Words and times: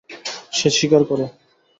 সে 0.53 0.69
শিকার 0.77 1.03
করে। 1.09 1.25